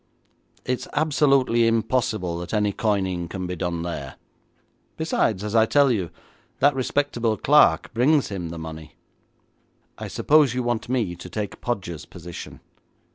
[0.65, 4.15] It is absolutely impossible that any coining can be done there.
[4.97, 6.09] Besides, as I tell you,
[6.57, 8.95] that respectable clerk brings him the money.'
[9.99, 12.61] 'I suppose you want me to take Podgers' position?'